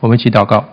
[0.00, 0.64] 我们一起祷告。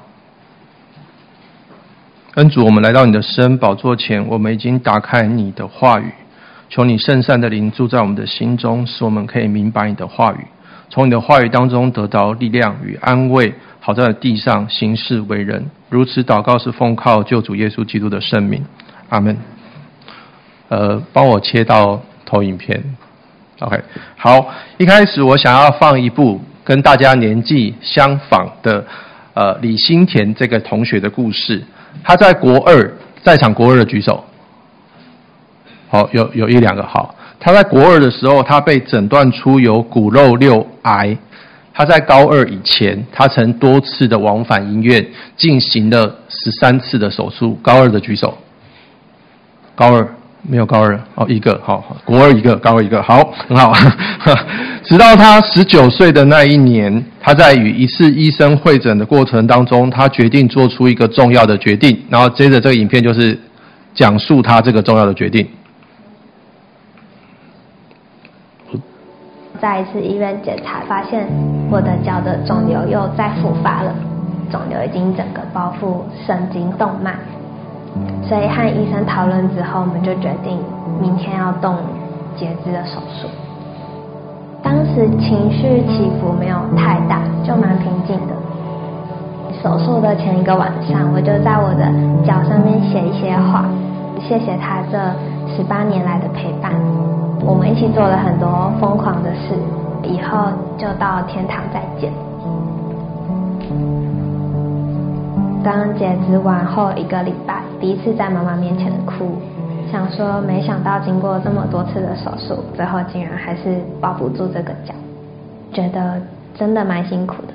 [2.35, 6.11] 恩主，我们来到你的施恩宝座前，我们已经打开你的话语，
[6.67, 10.47] 求你圣善的灵住在我们的心中，使我们可以明白你的话语，
[10.89, 15.69] 从你的话语当中得到力量与安慰，好在地上行事为人。
[15.89, 18.65] 如此祷告是奉靠救主耶稣基督的圣名，
[19.09, 19.37] 阿门。
[20.69, 22.83] 呃，帮我切到投影片
[23.59, 23.79] ，OK。
[24.17, 24.49] 好，
[24.79, 28.83] 一开始我想要放一部跟大家年纪相仿的，
[29.33, 31.63] 呃，李新田这个同学的故事。
[32.03, 34.23] 他在国二，在场国二的举手。
[35.89, 37.15] 好，有有一两个好。
[37.39, 41.17] 他在国二的时候，他被诊断出有骨肉瘤癌。
[41.73, 47.57] 他在高二以前，他曾多次的往返医院，进行了十三次的手术。
[47.63, 48.37] 高二的举手。
[49.75, 50.07] 高二。
[50.45, 53.71] 没有高二哦，一个好，国二一个，高二一个，好，很好。
[54.83, 61.97] 直到他十九岁的那一年，他在与一次医生会诊的过程当中，他决定做出一个重要的决定。
[62.09, 63.39] 然后接着这个影片就是
[63.93, 65.47] 讲述他这个重要的决定。
[69.61, 71.25] 在一次医院检查，发现
[71.71, 73.95] 我的脚的肿瘤又再复发了，
[74.51, 77.15] 肿瘤已经整个包覆神经动脉。
[78.23, 80.57] 所以和医生讨论之后，我们就决定
[81.01, 81.75] 明天要动
[82.35, 83.27] 截肢的手术。
[84.61, 88.33] 当时情绪起伏没有太大，就蛮平静的。
[89.61, 91.85] 手术的前一个晚上，我就在我的
[92.25, 93.65] 脚上面写一些话，
[94.19, 94.97] 谢谢他这
[95.55, 96.71] 十八年来的陪伴。
[97.45, 99.53] 我们一起做了很多疯狂的事，
[100.01, 100.47] 以后
[100.77, 102.11] 就到天堂再见。
[105.63, 109.35] 刚截肢完后一个礼拜，第一次在妈妈面前哭，
[109.91, 114.93] 想说没想到经过这么多次的手术，最后竟然还是抱不住这个脚，
[115.73, 116.13] 觉得
[116.55, 117.49] 真的蛮辛苦的。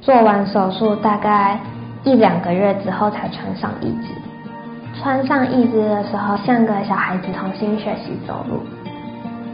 [0.00, 1.58] 做完手术大概
[2.04, 4.12] 一两个月之后才穿上义肢，
[5.00, 8.60] 穿上义肢的时候像个小孩子重新学习走路，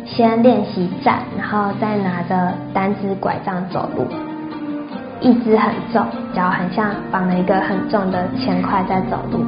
[0.05, 4.05] 先练习站，然后再拿着单只拐杖走路。
[5.23, 9.45] 义肢很重，脚很像绑了一个很重的铅块在走路。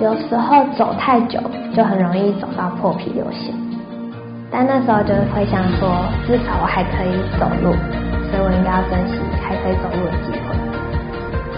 [0.00, 1.38] 有时候走太久，
[1.72, 3.52] 就很容易走到破皮流血。
[4.50, 5.88] 但那时候就是会想说，
[6.26, 7.72] 至少我还可以走路，
[8.28, 10.52] 所以我应该要珍惜还可以走路的机会。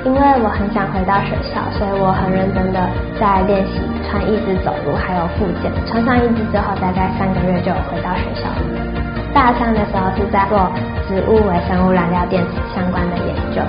[0.05, 2.79] 因为我很想回到学校，所以我很认真的
[3.19, 5.73] 在练习穿义肢走路，还有复健。
[5.87, 9.04] 穿上义肢之后，大概三个月就回到学校了。
[9.35, 10.71] 大三的时候是在做
[11.09, 13.61] 植物微生物燃料电池相关的研究，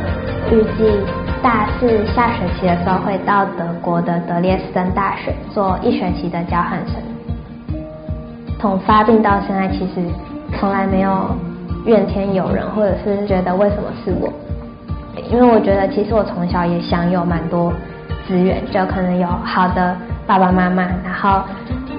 [0.56, 1.00] 预计
[1.42, 6.96] 大四下学期的时候会到德国的德列斯登大学做一学期的交换生。
[8.60, 10.08] 从发病到现在，其实
[10.58, 11.36] 从来没有
[11.86, 14.32] 怨天尤人，或者是觉得为什么是我，
[15.32, 17.74] 因为我觉得其实我从小也享有蛮多
[18.28, 19.96] 资源，就可能有好的
[20.28, 21.42] 爸爸妈妈，然后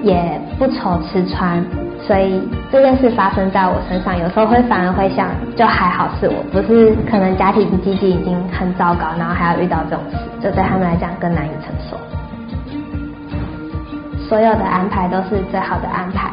[0.01, 1.61] 也不愁吃穿。
[2.07, 2.41] 所以
[2.71, 11.97] 这件事发生在我身上，有时候会反而会想，就还好是我，不是可能家庭经济已经很糟糕，然后还要遇到这种事，就对他们来讲更难以承受。
[14.29, 16.31] 所有的安排都是最好的安排，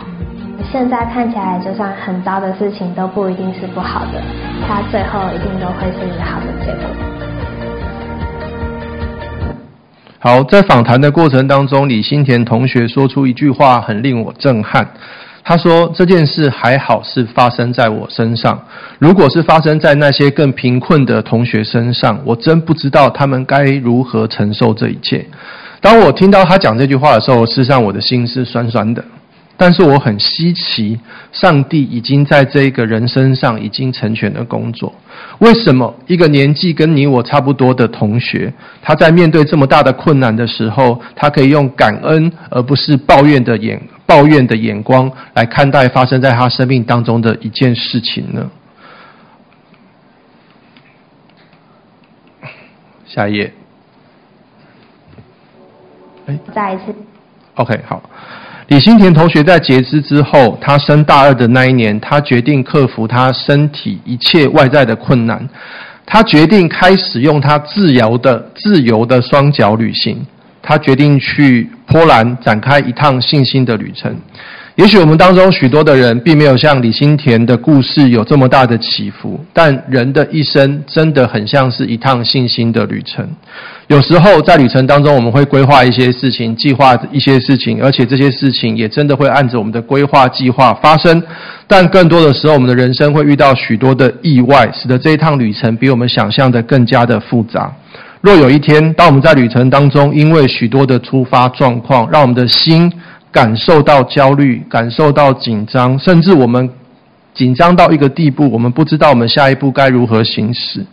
[0.70, 4.22] 现在看起来就算很糟的事情都不一定是不好的，
[4.68, 6.84] 它最后一定都会是一个好的结果。
[10.20, 14.88] 好，在访谈的过程当中，李新田同学说出一句话，很令我震撼。
[15.44, 18.58] 他说：“这件事还好是发生在我身上，
[18.98, 25.26] 如果是发生在那些更贫困的同学身上，我真不知道他们该如何承受这一切。”
[25.82, 29.04] 当我听到他讲这句话的时候，事实上我的心是酸酸的。
[29.56, 30.98] 但是我很稀奇，
[31.30, 34.92] 上帝已经在这个人身上已经成全了工作。
[35.38, 48.50] 为什么一个年纪跟你我差不多的同学，他在面对这么大的困难的时候，他可以用感恩而不是抱怨的眼抱怨的眼光来看待发生在他生命当中的一件事情呢？
[53.06, 53.52] 下一页。
[56.26, 56.94] 哎，再一次。
[57.54, 58.02] OK，好。
[58.68, 65.46] 李新田同学在截肢之后，他升大二的那一年，他决定克服他身体一切外在的困难，
[66.06, 70.26] 他决定开始用他自由的自由的双脚旅行，
[70.64, 74.16] 他决定去波兰展开一趟信心的旅程。
[74.76, 83.24] 也许我们当中许多的人并没有像李新田的故事有这么大的起伏，但人的一生真的很像是一趟信心的旅程。
[83.86, 91.22] 有时候在旅程当中，我们会规划一些事情，计划一些事情，而且这些事情也真的会按着我们的规划计划发生。
[91.68, 97.72] 但更多的时候，我们的人生会遇到许多的意外，使得这一趟旅程比我们想象的更加的复杂。
[98.24, 102.90] 若有一天，当我们在旅程当中，因为许多的突发状况，让我们的心
[103.30, 106.70] 感受到焦虑，感受到紧张，甚至我们
[107.34, 110.86] 紧张到一个地步，我们不知道我们下一步该如何行驶。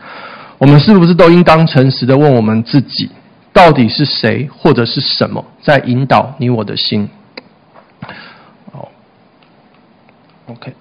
[0.58, 3.10] 我们是不是都应当诚实的问我们自己，
[3.54, 7.10] 到底是谁或者是什么在引导你我的心？
[8.74, 8.92] 好
[10.48, 10.74] ，OK。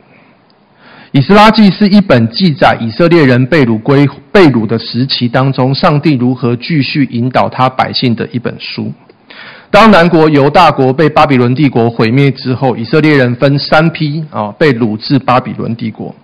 [1.13, 8.93] 以斯拉记是一本记载以色列人被掳归被掳的时期当中，上帝如何继续引导他百姓的一本书。
[9.73, 16.15] 当南国犹大国被巴比伦帝国毁灭之后，以色列人分三批啊，被掳至巴比伦帝国。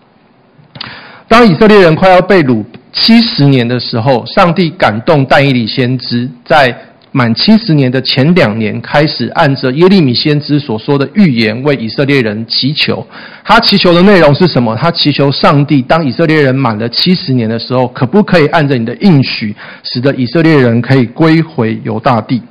[1.27, 6.73] 当以色列人快要被掳七十年的时候，上帝感动但以理先知，在
[7.17, 13.07] 满七十年的前两年，开始按着耶利米先知所说的预言，为以色列人祈求。
[13.43, 14.77] 他祈求的内容是什么？
[14.77, 22.43] 他祈求上帝，当以色列人满了七十年的时候，可不可以按着你的应许，使得以色列人可以归回犹大地？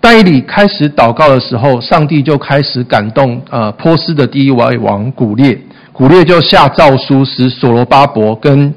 [0.00, 3.42] 但以理开始祷告的时候，上帝就开始感动。
[3.50, 5.58] 呃，波斯的第一位王古列，
[5.92, 8.74] 古列就下诏书，使所罗巴伯跟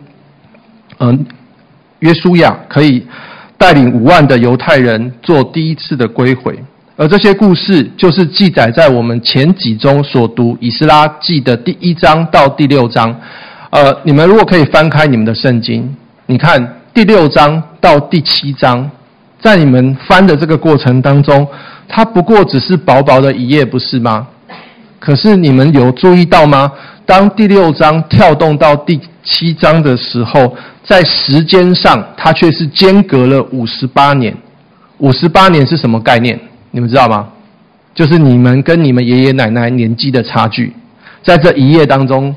[0.97, 1.19] 嗯、呃、
[1.99, 3.05] 约书亚可以
[3.57, 6.57] 带领五万的犹太人做第一次的归回。
[6.95, 13.15] 而这些故事就是记载在我们前几周所读以斯拉记的第一章到第六章。
[13.69, 15.95] 呃，你们如果可以翻开你们的圣经，
[16.25, 18.89] 你看第六章到第七章。
[19.39, 21.47] 在你们翻的这个过程当中，
[21.87, 24.27] 它不过只是薄薄的一页，不是吗？
[24.99, 26.71] 可是你们有注意到吗？
[27.05, 30.55] 当第六章跳动到第七章的时候，
[30.87, 34.33] 在时间上，它却是间隔了五十八年。
[34.99, 36.39] 五十八年是什么概念？
[36.71, 37.27] 你们知道吗？
[37.93, 40.73] 就是你们跟你们爷爷奶奶年纪的差距。
[41.21, 42.33] 在这一页当中，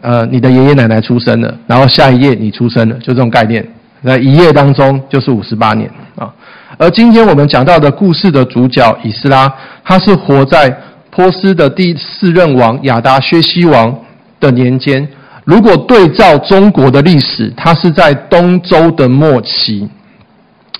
[0.00, 3.66] 呃，你的爷爷奶奶出生了，然后下一页你出生了，就这种概念。
[4.04, 6.32] 在一页当中就是五十八年啊，
[6.78, 9.52] 而今天我们讲到的故事的主角以斯拉，
[9.82, 10.70] 他是活在
[11.10, 13.98] 波斯的第四任王亚达薛西王
[14.38, 15.08] 的年间。
[15.44, 19.88] 如果对照中国的历史，它是在东周的末期。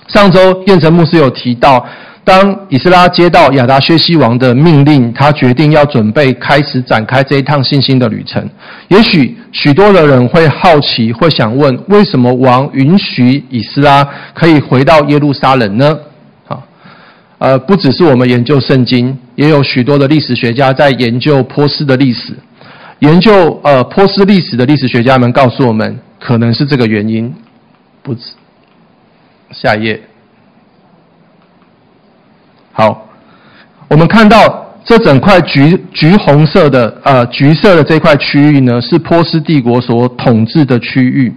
[0.07, 1.85] 上周彦成牧师有提到。
[2.25, 8.43] 当以斯拉接到亚达薛西王的命令，他决定要准备开始展开这一趟信心的旅程。
[8.87, 14.03] 也许许多的人会好奇，会想问：为什么王允许以斯拉
[14.33, 15.95] 可以回到耶路撒冷呢？
[16.47, 16.57] 啊，
[17.37, 22.33] 呃，不只是我们研究圣经，也有许多的历史学家在研究波斯的历史。
[22.99, 27.33] 研究呃波斯历史的历史学家们告诉我们，可能是这个原因。
[28.01, 28.21] 不止，
[29.51, 30.01] 下一页。
[32.71, 33.07] 好，
[33.89, 41.33] 我们看到这整块橘橘红色的呃橘色的这块区域呢，是波斯帝国所统治的区域。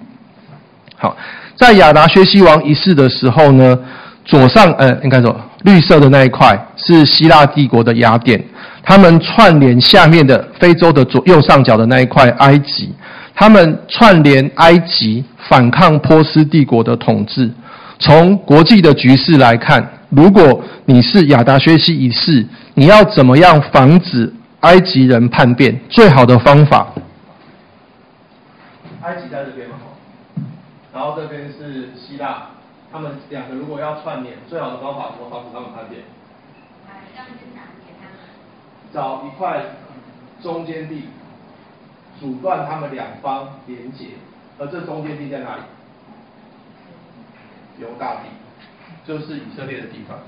[0.97, 1.17] 好，
[1.57, 3.79] 在亚达薛西王一世的时候呢，
[4.25, 8.43] 左上呃应该说绿色的那一块是希腊帝国的雅典，
[8.83, 12.95] 他们串联下面的非洲的左右上角的那一块埃及，
[13.35, 17.51] 他们串联埃及反抗波斯帝国的统治。
[17.99, 19.95] 从国际的局势来看。
[20.11, 25.79] 如果你是亚达薛西一世，你要怎么样防止埃及人叛变？
[25.91, 26.87] 最好的方法，
[29.03, 29.75] 埃及在这边嘛，
[30.95, 32.47] 然后这边是希腊，
[32.93, 36.03] 他们两个如果要串联，最好的方法怎么防止他们叛变？
[38.93, 39.63] 找一块
[40.43, 41.09] 中间地，
[42.19, 44.07] 阻断他们两方连接，
[44.59, 45.63] 而这中间地在哪里？
[47.81, 48.29] 犹大地。
[49.07, 50.19] 就是以色列的地方。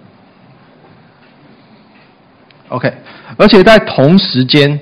[2.69, 2.91] OK，
[3.37, 4.81] 而且在同时间，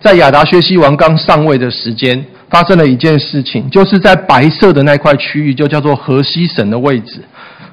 [0.00, 7.20] 在亚达薛西王刚上位的时间，发生了一件事情，就是在白色的那块区域，就叫做河西省的位置。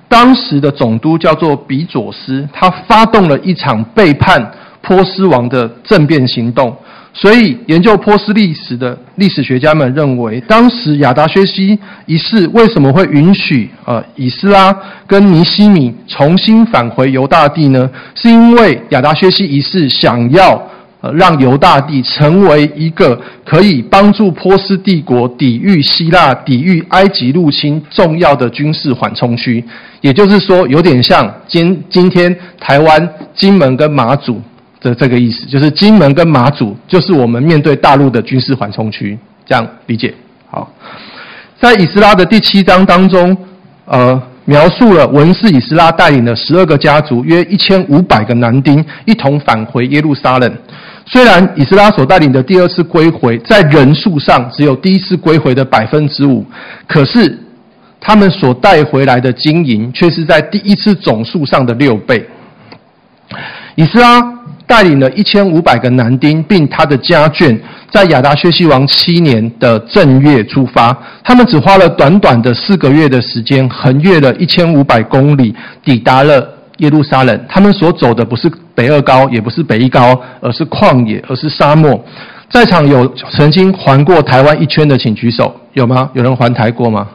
[0.08, 4.52] 当时的总督叫做比佐斯，他发动了一场背叛
[4.82, 6.76] 波斯王的政变行动。
[7.16, 11.78] 所以，研究波斯历史的历史学家们认为，当时亚达薛西
[12.08, 14.76] 一世为什么会允许呃以斯拉
[15.06, 17.88] 跟尼希米重新返回犹大地呢？
[18.16, 20.60] 是因为亚达薛西一世想要
[21.04, 29.64] 呃让犹大地成为一个可以帮助波斯帝国抵御希腊、抵御埃及入侵重要的军事缓冲区。
[30.00, 34.42] 也就是说，有点像今今天台湾金门跟马祖。
[34.84, 40.14] 的这个意思，就是金门跟马祖就是我们面对大陆的军事缓冲区，这样理解。
[40.52, 40.70] 好，
[41.58, 43.38] 在以斯拉的第七章当中，
[43.86, 50.58] 呃，描述了文士以斯拉带领的十二个家族，约一千五百个男丁，一同返回耶路撒冷。
[51.06, 56.46] 虽然以斯拉所带领的第二次归回，在人数上只有第一次归回的百分之五，
[56.88, 57.38] 可是
[58.00, 62.26] 他们所带回来的金银，却是在第一次总数上的六倍。
[63.76, 64.22] 以斯拉
[64.66, 67.58] 带领了一千五百个男丁，并他的家眷，
[67.92, 70.98] 在亚达薛西王七年的正月出发。
[71.24, 75.54] 他们只花了短短的四个月的时间，横越了一千五百公里，
[75.84, 77.46] 抵达了耶路撒冷。
[77.48, 82.04] 他们所走的不是北二高，也不是北一高，而是旷野，而是沙漠。
[82.50, 86.10] 在场有曾经环过台湾一圈的，请举手，有吗？
[86.14, 87.08] 有人环台过吗？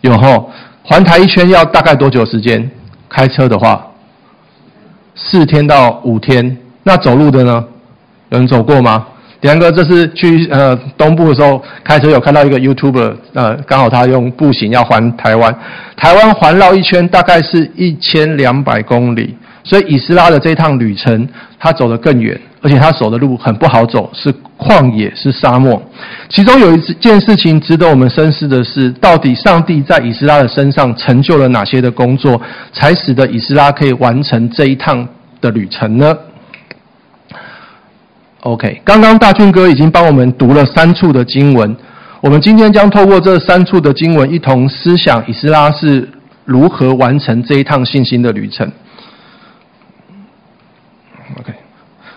[0.00, 0.50] 有吼。
[0.82, 2.68] 环台一圈要大概多久时间？
[3.08, 3.86] 开车的话？
[5.14, 7.64] 四天到五天，那走路的呢？
[8.30, 9.06] 有人走过吗？
[9.40, 15.54] 梁哥，这是去呃东部的时候开车有看到一个 YouTuber，呃，刚好他用步行要环台湾，
[15.96, 19.34] 台湾环绕一圈大概是一千两百公里，
[19.64, 21.26] 所以以斯拉的这趟旅程，
[21.58, 25.82] 他走得更远，而且他走的路很不好走，是旷野，是沙漠。
[26.28, 32.38] 其中有一件事情值得我们深思的是，到底上帝在以斯拉的身上成就了哪些的工作，
[32.74, 35.08] 才使得以斯拉可以完成这一趟
[35.40, 36.14] 的旅程呢
[38.40, 41.76] ？OK，刚刚大俊哥已经帮我们读了三处的经文，
[42.22, 46.08] 我们今天将透过这三处的经文，一同思想以斯拉是
[46.44, 48.70] 如何完成这一趟信心的旅程。
[51.38, 51.52] OK，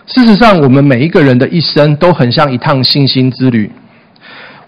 [0.06, 3.70] 事实上，我们每一个人的一生都很像一趟信心之旅。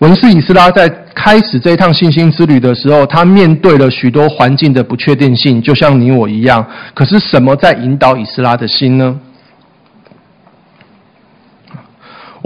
[0.00, 6.64] 文士以斯拉在开始这一趟信心之旅的时候，他面对了许多环境的不确定性，就像你我一样。
[6.92, 9.18] 可是，什么在引导以斯拉的心呢？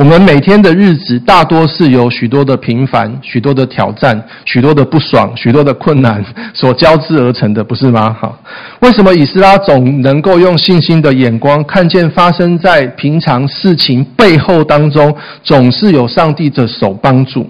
[0.00, 6.24] 我们每天的日子大多是由许多的平凡、许多的挑战、许多的不爽、许多的困难
[6.56, 8.08] 所交织而成的，不是吗？
[8.18, 8.34] 哈，
[8.80, 15.14] 为什么以斯拉总能够用信心的眼光看见发生在平常事情背后当中，
[15.44, 17.46] 总是有上帝的手帮助？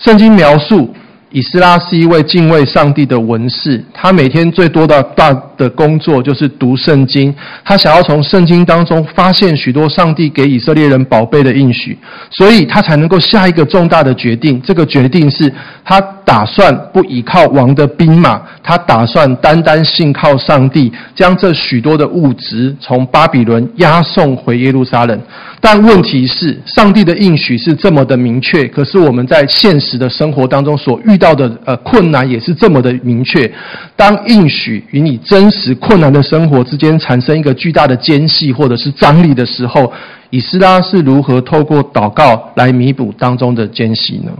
[0.00, 0.92] 圣经描述。
[1.32, 7.34] 以斯拉是一位敬畏上帝的文士，他每天最多的大的工作就是读圣经。
[7.64, 11.98] 他想要从圣经当中发现许多上帝给以色列人宝贝的应许，
[12.30, 14.60] 所以他才能够下一个重大的决定。
[14.62, 15.52] 这个决定是
[15.84, 25.20] 他打算不依靠王的兵马，他打算单单信靠上帝，将这许多的物质从巴比伦押送回耶路撒冷。
[25.60, 33.50] 但问题是，上帝的应许是这么的明确，可是我们在现实的生活当中所遇到的呃困难也是这么的明确。
[33.96, 39.92] 当应许与你真实困难的生活之间产生一个巨大的间隙或者是张力的时候，
[40.30, 44.32] 以斯拉是如何透过祷告来弥补当中的间隙呢？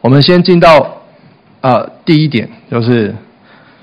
[0.00, 1.02] 我们先进到
[1.60, 3.14] 呃第一点，就是。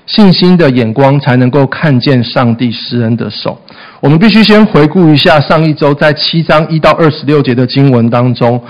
[0.06, 3.56] 信心的眼光才能够看见上帝施恩的手。
[4.00, 8.60] 我们必须先回顾一下上一周在七章一到二十六节的经文当中，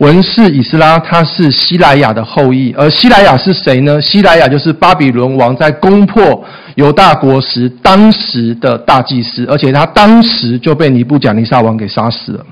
[0.00, 4.00] 文士以斯拉他是西莱亚的后裔，而西莱亚是谁呢？
[4.00, 6.42] 西莱亚就是巴比伦王在攻破
[6.76, 12.46] 犹大国时当时的大祭司，而且他当时就被尼布甲尼撒王给杀死了。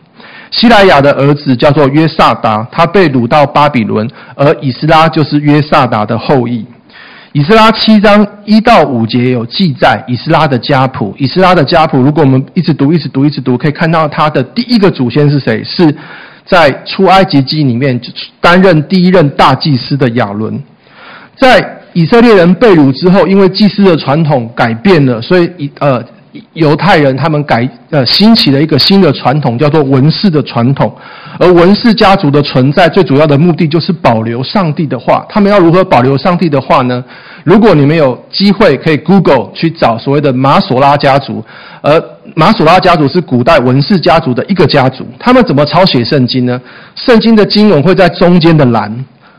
[0.51, 6.67] 西莱亚的儿子叫做约萨达，他被掳到巴比伦，而以斯拉就是约萨达的后裔。
[7.33, 11.15] 以斯拉七章一到五节有记载以斯拉的家谱。
[11.19, 15.63] 以斯拉的家谱，如果我们一直读、一直读、一直读，可以看到他的第一个祖先是谁？
[15.65, 15.95] 是
[16.49, 18.01] 在出埃及记里面
[18.41, 20.61] 担任第一任大祭司的亚伦。
[21.37, 26.03] 在以色列人被掳之后，因为祭司的传统改变了，所以以呃。
[26.53, 30.95] 犹太人他们改呃兴起了一个新的传统，叫做文士的传统。
[31.39, 35.27] 而文士家族的存在，最主要的目的就是保留上帝的话。
[35.29, 37.03] 他们要如何保留上帝的话呢？
[37.49, 41.43] 如果你们有机会，可以 Google 去找所谓的马索拉家族。
[41.81, 41.99] 而
[42.35, 45.07] 马索拉家族是古代文士家族的一个家族。
[45.19, 46.61] 他们怎么抄写圣经呢？
[46.95, 48.95] 圣经的经文会在中间的栏，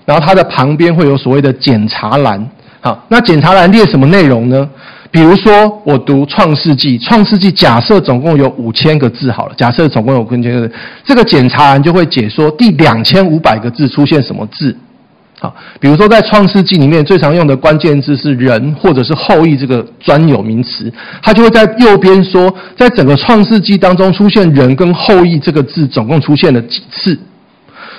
[0.06, 2.44] 然后它的旁边会有所谓的检查栏。
[2.82, 4.68] 好，那检查栏列什么内容呢？
[5.12, 10.74] 比如说，我读《创世纪》，《创世纪》假设总共有五千个字好了，假设总共有五千个字，
[11.06, 14.76] 这个检查栏就会解说第两千五百个字出现什么字。
[15.40, 20.92] 好，比如说在《创世纪》里面最常用的关键字是“人”或者是“后裔”这个专有名词，
[21.24, 27.18] 它就会在右边说，在整个《创世纪》当中出现“人”跟“后裔”这个字总共出现了几次。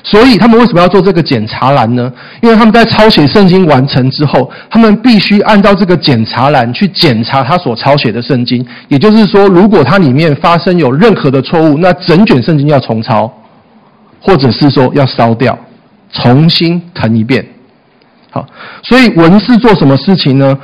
[0.03, 2.11] 所以他们为什么要做这个检查栏呢？
[2.43, 8.67] 因为他们在抄写圣经完成之后，他们必须按照这个检查栏去检查他所抄写的圣经。
[8.89, 13.31] 也就是说，如果它里面发生有任何的错误，那整卷圣经要重抄，
[14.21, 15.59] 或者是说要烧掉，
[16.13, 17.45] 重新謄一遍。
[18.31, 18.47] 好，
[18.83, 20.59] 所以文士做什么事情呢？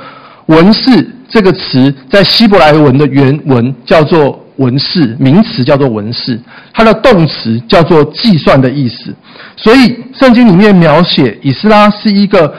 [0.47, 4.43] 文士这个词在希伯来文的原文叫做。
[4.57, 6.39] 文士，名词叫做文士，
[6.73, 9.13] 它的动词叫做计算的意思。
[9.55, 12.51] 所以圣经里面描写以斯拉是一个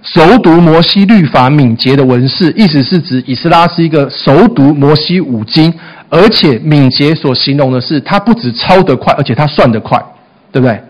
[0.00, 5.70] 熟读摩西律法、敏捷的文士，意思是指以斯拉是一个熟读摩西五经，
[6.08, 10.02] 而且敏捷所形容的是他不止抄得快，而且他算得快，
[10.50, 10.82] 对不对？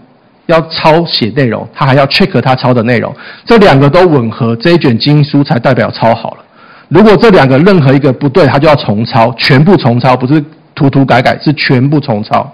[0.46, 6.44] 要抄写内容，他还要 check 他抄的内容，这两个都吻合，这一卷经书才代表抄好了。
[6.88, 10.44] 如果这两个任何一个不对，他就要重抄，全部重抄，不是
[10.74, 12.52] 涂涂改改，是全部重抄。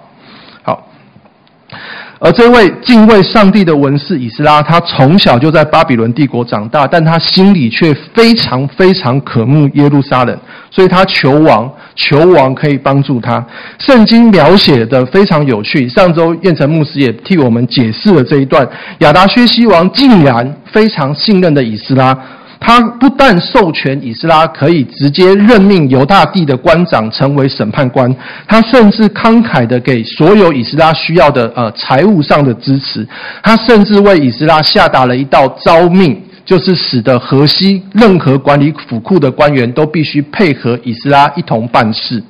[2.21, 10.37] 而这位敬畏上帝的文士以斯拉，他从小就在巴比伦帝国长大，但他心里却非常非常渴慕耶路撒冷，
[10.69, 13.41] 所以他求王，求王可以帮助他。
[13.77, 18.67] 圣经描写的非常有趣，上周彦成牧师也替我们解释了这一段。
[18.99, 22.17] 亚达薛西王竟然非常信任的以斯拉。
[22.59, 28.13] 他不但授权以斯拉可以直接任命犹大地的官长成为审判官，
[28.45, 33.07] 他甚至慷慨的给所有以斯拉需要的呃财务上的支持。
[33.41, 42.21] 他甚至为以斯拉下达了一道诏命，就是使得河西任何管理府库的官员都必须配合以斯拉一同办事。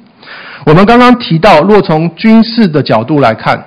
[0.65, 3.65] 我们刚刚提到，若从军事的角度来看。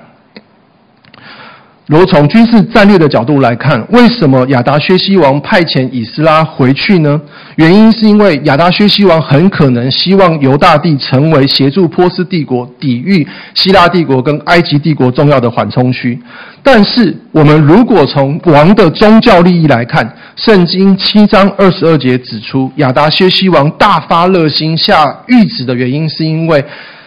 [1.93, 7.21] 如从军事战略的角度来看，为什么亚达薛西王派遣以斯拉回去呢？
[7.57, 16.19] 原因是因为亚达薛西王很可能希望犹大地成为协助波斯帝国抵御希腊帝国跟埃及帝国重要的缓冲区。
[16.63, 26.65] 但是，我们如果从王的宗教利益来看，圣经七章二十二节指出，亚达薛西王大发热心下谕旨的原因，是因为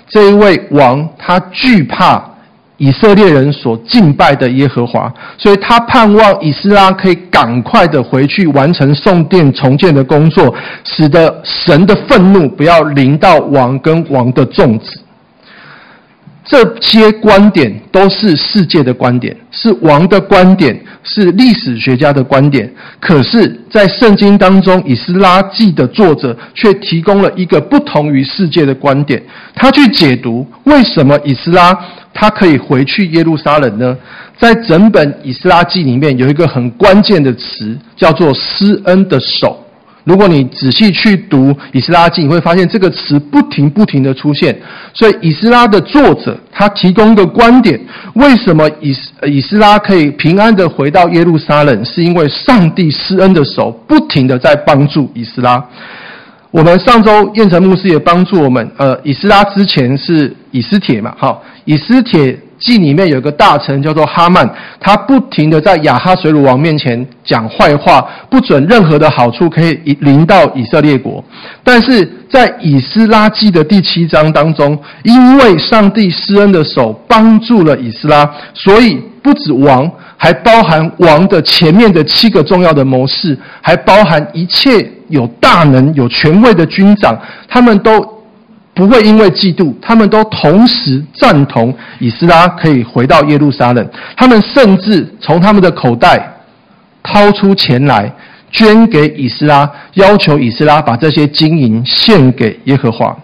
[0.08, 2.35] 这一位王他惧怕。
[2.78, 10.54] 以色列人所敬拜的耶和华，所以他盼望以斯拉可以赶快的回去完成送殿重建的工作，
[10.84, 15.00] 使得神的愤怒不要临到王跟王的众子。
[16.48, 22.72] 这些观点都是世界的观点，是王的观点，是历史学家的观点。
[23.00, 29.20] 可是，在圣经当中，《以斯拉记》的作者却提供了一个不同于世界的观点。
[29.56, 31.76] 他去解读为什么以斯拉
[32.14, 33.98] 他可以回去耶路撒冷呢？
[34.38, 39.65] 在整本《以斯拉记》里面有一个很关键的词，叫做“施恩的手”。
[40.06, 44.58] 如果你仔细去读《以斯拉记》，你会发现这个词不停不停的出现。
[44.94, 47.78] 所以，以斯拉的作者他提供一个观点：
[48.14, 48.96] 为什么以
[49.28, 51.84] 以斯拉可以平安的回到耶路撒冷？
[51.84, 55.62] 是因为上帝施恩的手不停的在帮助以斯拉。
[56.52, 58.72] 我们上周彦成牧师也帮助我们。
[58.78, 62.40] 呃，以斯拉之前是以斯帖嘛，好，以斯帖。
[62.66, 64.50] 记里面有个大臣叫做哈曼，
[64.80, 71.24] 他不停地在亚哈水鲁王面前讲坏话，不准任何的好处可以临到以色列国。
[71.64, 87.16] 但是在以斯拉记的第七章当中，因为上帝施恩的手帮助了以斯拉，所以不止王，还包含王的前面的七个重要的谋士，还包含一切有大能、有权位的军长，
[87.48, 88.15] 他们都。
[88.76, 93.90] 不会因为嫉妒，他们都同时赞同以斯拉可以回到耶路撒冷。
[94.18, 96.30] 他们甚至从他们的口袋
[97.02, 98.14] 掏出钱来
[98.52, 103.18] 捐给以斯拉，要求以斯拉把这些金银献给耶和华。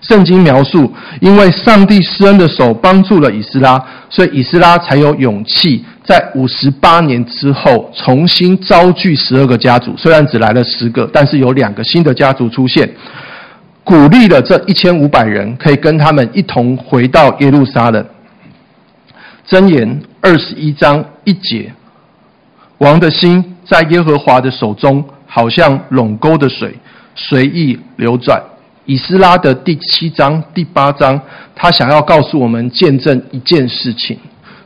[0.00, 9.94] 圣经描述，因为上帝施恩的手帮助了以斯拉，所以以斯拉才有勇气在五十八年之后重新招聚十二个家族。
[9.96, 12.90] 虽然只来了十个，但是有两个新的家族出现。
[13.82, 18.04] 鼓励了这一千五百人，可以跟他们一同回到耶路撒冷。
[19.48, 21.72] 箴言二十一章一节：
[22.78, 26.76] 王的心在耶和华的手中，好像垄沟的水，
[27.14, 28.40] 随意流转。
[28.84, 31.20] 以斯拉的第七章、第八章，
[31.54, 34.18] 他想要告诉我们见证一件事情，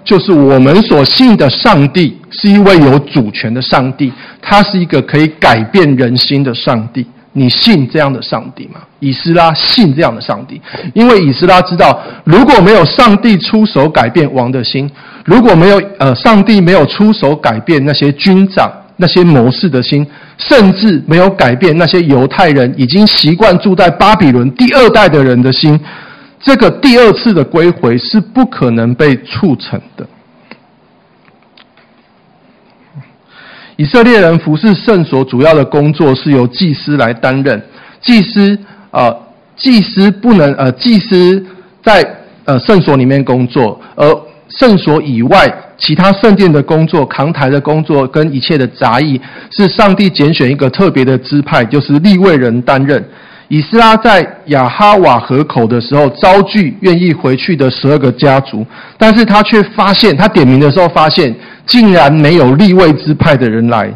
[0.04, 7.06] 就是我们所信的上帝是一位有主权的上帝，他是一个可以改变人心的上帝。
[7.36, 8.80] 你信这样的上帝吗？
[9.00, 10.62] 以斯拉信这样的上帝，
[10.94, 14.88] 因为以斯拉知道，如果没有上帝出手改变王的心，
[15.24, 20.06] 如果没有呃上帝没有出手改变那些军长、那些谋士的心，
[20.38, 25.78] 甚至没有改变那些犹太人已经习惯住在巴比伦第二代的人的心，
[26.40, 30.06] 这个第二次的归回是不可能被促成的。
[33.76, 37.60] 以色列人服侍圣所主要的工作是由祭司来担任。
[38.00, 38.58] 祭司，
[38.90, 39.16] 呃，
[39.56, 41.44] 祭司不能，呃，祭司
[41.82, 42.04] 在
[42.44, 44.06] 呃圣所里面工作，而
[44.48, 53.02] 圣所以外其他圣殿的工作、扛台的工作跟一切的杂役，是上帝拣选一个特别的支派，就是利未人担任。
[53.48, 61.34] 以斯拉在亚哈瓦河口的时候，招聚愿意回去的十二个家族，但是他却发现，他点名的时候发现，
[61.66, 63.92] 竟然没有立位支派的人来。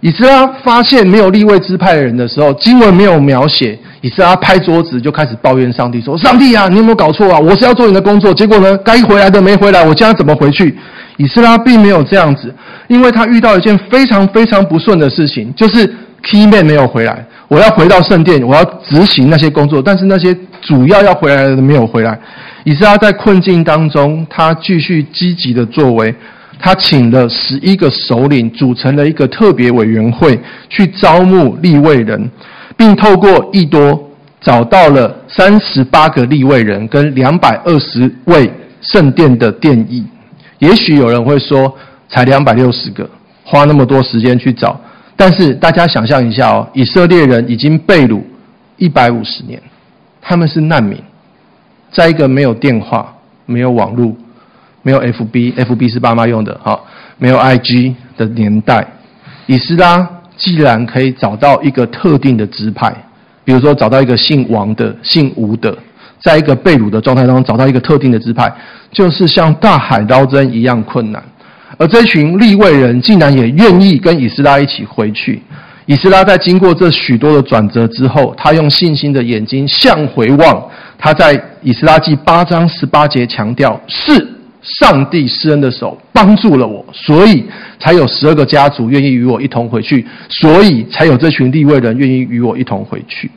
[0.00, 3.78] 以斯拉发现没有立位支派的人的时候，经文没有描写。
[4.02, 7.38] 以斯拉拍桌子就开始抱怨上帝说：“上帝啊，你有没有搞错啊？
[7.38, 10.76] 我是要做你的工作，结果呢，该回来的没回来，我将怎么回去？”
[11.16, 12.54] 以斯拉并没有这样子，
[12.88, 15.86] 因为他遇到一件非常非常不顺的事情，就是
[16.22, 17.24] key man 没有回来。
[17.48, 22.16] 我要回到圣殿，我要执行那些工作，但是那些主要要回来的人没有回来。
[22.64, 26.14] 以斯拉在困境当中，他继续积极的作为，
[26.58, 30.38] 他请了十一个首领，组成了一个特别委员会，
[30.68, 32.30] 去招募立位人，
[32.76, 40.04] 并透过义多找到了三十八个立位人跟两百二十位圣殿的殿役。
[40.58, 41.72] 也许有人会说，
[42.08, 43.08] 才两百六十个，
[43.44, 44.80] 花那么多时间去找。
[45.14, 48.20] 但是大家想象一下哦，以色列人已经被掳
[48.76, 49.60] 一百五十年，
[50.20, 50.98] 他们是难民，
[51.92, 53.14] 在一个没有电话、
[53.44, 54.14] 没有网络、
[54.86, 56.78] 没有 FB，FB 是爸妈用的哈，
[57.18, 58.86] 没有 IG 的年代，
[59.46, 62.94] 以斯拉既然可以找到一个特定的支派，
[63.44, 65.76] 比如说找到一个姓王的、姓吴的，
[66.22, 68.48] 在一个被掳的状态当中找到一个特定的支派，
[68.92, 71.20] 就是像大海捞针一样困难。
[71.78, 75.42] 而这群立位人竟然也愿意跟以斯拉一起回去。
[75.86, 80.62] 以斯拉在经过这许多的转折之后，他用信心的眼睛向回望。
[80.96, 84.35] 他在以斯拉记八章十八节强调：是
[84.78, 87.44] 上帝施恩的手帮助了我，所以
[87.78, 93.30] 才有十二个家族愿意与我一同回去，所以才有这群立位人愿意与我一同回去。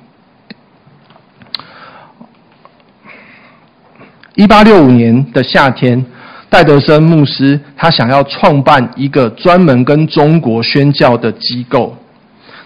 [4.36, 6.06] 一八六五年的夏天。
[6.52, 11.96] 戴德森牧师，他想要创办一个专门跟中国宣教的机构，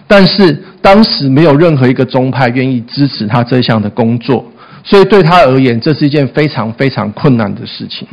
[0.08, 4.50] 但是当时没有任何一个宗派愿意支持他这项的工作，
[4.86, 8.08] 所以对他而言，这是一件非常非常困难的事情。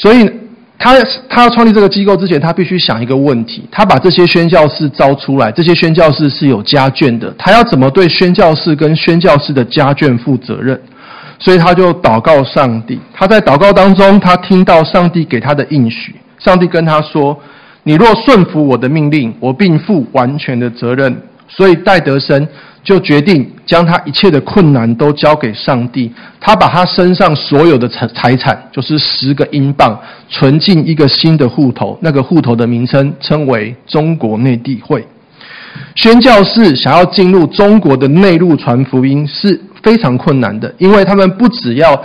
[0.00, 0.30] 所以
[0.78, 0.94] 他
[1.28, 10.80] 他要创立这个机构之前，他必须想一个问题：他把这些宣教士招出来，这些宣教士是有家眷的，他要怎么对宣教士跟宣教士的家眷负责任？
[11.40, 12.98] 所以他就祷告上帝。
[13.12, 16.14] 他在祷告当中，他听到上帝给他的应许。
[16.38, 17.36] 上帝跟他说
[17.84, 22.46] ：“你若顺服我的命令，我并负完全的责任。”所以戴德生
[22.88, 26.10] 就决定将他一切的困难都交给上帝。
[26.40, 31.98] 他把他身上所有的财财产，就是十个英镑，存进一个新的户头。
[32.00, 35.06] 那个户头的名称称为中国内地会。
[35.94, 42.02] 宣教士想要进入中国的内陆传福音是非常困难的，因为他们不只要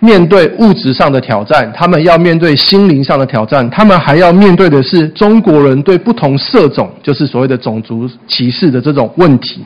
[0.00, 9.64] 面对物质上的挑战，他们要面对心灵上的挑战，他们还要面对的是中国人对不同色种，就是所谓的种族歧视的这种问题。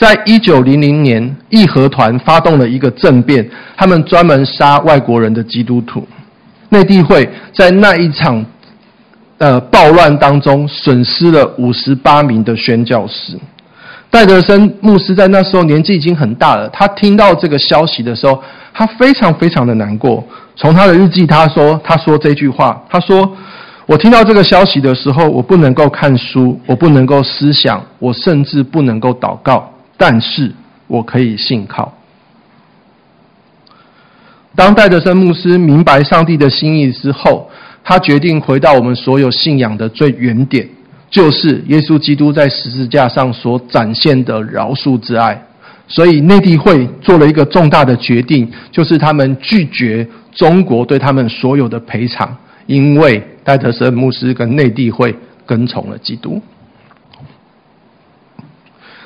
[0.00, 6.08] 在一九零零年，义和团发动了一个政变，他们专门杀外国人的基督徒。
[6.70, 8.42] 内地会在那一场
[9.36, 13.38] 呃暴乱当中损失了五十八名的宣教士。
[14.08, 16.66] 戴德森牧师在那时候年纪已经很大了。
[16.70, 20.26] 他听到这个消息的时候，他非常非常的难过。
[20.56, 23.30] 从他的日记，他说：“他说这句话，他说，
[23.84, 30.50] 我听到这个消息的时候，我不能够看书，我不能够思想，我甚至不能够祷告，但是
[30.86, 31.92] 我可以信靠。”
[34.56, 37.50] 当戴德森牧师明白上帝的心意之后，
[37.84, 40.66] 他决定回到我们所有信仰的最原点。
[41.10, 45.44] 就是耶稣基督在十字架上所展现的饶恕之爱，
[45.88, 52.36] 所以内地会做了一个重大的决定，就是他们拒绝中国对他们所有的赔偿，
[52.66, 55.12] 因为戴德森牧师跟内地会
[55.44, 56.40] 跟从了基督。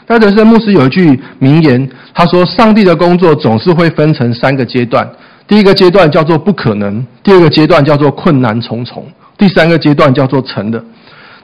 [0.07, 5.09] 戴德森牧师有一句名言，他说：“上帝的工作总是会分成三个阶段，
[5.49, 9.07] 第一个阶段叫做不可能，第二个阶段叫做困难重重，
[9.39, 10.83] 第三个阶段叫做成了。”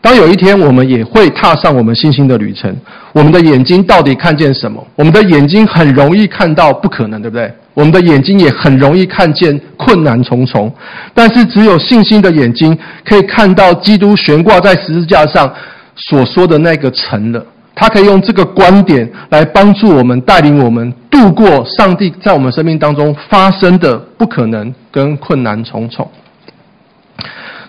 [0.03, 2.75] 当有一天我们也会踏上我们信心的旅程，
[3.13, 4.83] 我们的眼睛到底看见什么？
[4.97, 7.53] 我们的眼睛很容易看到不可能，对不对？
[7.75, 10.73] 我们的眼睛也很容易看见困难重重。
[11.15, 15.51] 但是只有信心的眼睛可以看到基督悬挂在十字架上
[15.95, 17.45] 所说的那个成了。
[17.81, 26.07] 他可以用这个观点来帮助我们，带领我们度过上帝在我们生命当中发生的不可能跟困难重重。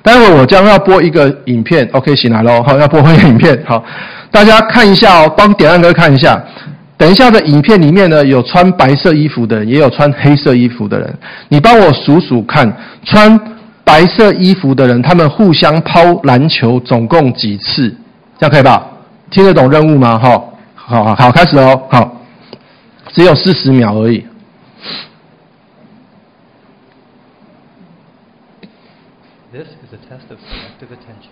[0.03, 3.81] 待会我将要播一个影片，OK，醒来喽，好，要播一个影片，好，
[4.29, 6.43] 大家看一下哦，帮点按哥看一下。
[6.97, 11.11] 等一下的影片里面呢，有穿白色衣服的人，也有穿黑色衣服的人。
[11.47, 12.71] 你帮我数数看，
[13.05, 13.39] 穿
[13.85, 17.95] 白色衣服的人，他们互相抛篮球总共几次？
[18.37, 18.85] 这样可以吧？
[19.31, 20.19] 听得懂任务吗？
[20.19, 20.43] 哈，
[20.75, 22.17] 好好好，开始哦，好，
[23.13, 24.27] 只有四十秒而已。
[29.53, 31.31] This is a test of selective attention.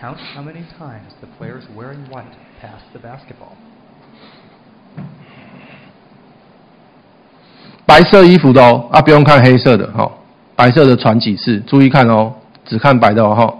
[0.00, 2.32] Count how many times the players wearing white
[2.62, 3.56] pass the basketball.
[7.84, 10.12] 白色衣服的哦，啊，不用看黑色的哈、哦。
[10.54, 11.58] 白色的传几次？
[11.66, 12.32] 注意看哦，
[12.64, 13.34] 只看白的哦。
[13.36, 13.58] 哦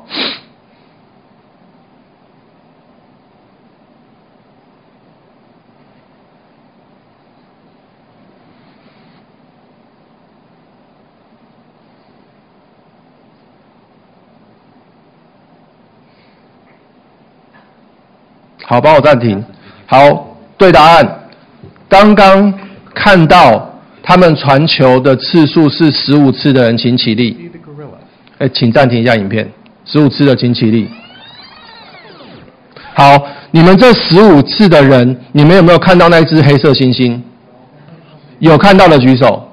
[18.70, 19.44] 好，帮我暂停。
[19.85, 21.26] 好，对答案。
[21.88, 22.54] 刚刚
[22.94, 23.68] 看到
[24.00, 27.50] 他们传球的次数是十五次的人，请起立。
[28.38, 29.50] 哎，请暂停一下影片。
[29.85, 30.88] 十五次的，请起立。
[32.94, 37.20] 好，你们这十五次的人，你们有没有看到那只黑色猩猩？
[38.38, 39.48] 有看到的举手。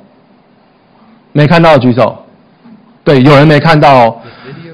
[1.31, 2.23] 没看到的举手。
[3.03, 4.15] 对，有人没看到哦。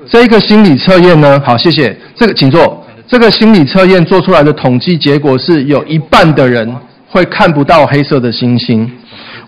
[0.09, 1.41] 这个心理测验呢？
[1.45, 1.97] 好，谢谢。
[2.13, 2.82] 这个，请坐。
[3.07, 6.73] 这个心理测验做出来的统计结果是，有一半的人
[7.09, 8.89] 会看不到黑色的星星。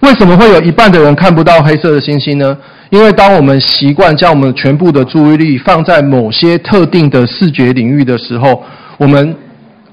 [0.02, 2.56] 为什么会有一半的人看不到黑色的星星呢？
[2.89, 8.62] 因为当我们习惯将我们全部的注意力放在某些特定的视觉领域的时候，
[8.98, 9.36] 我们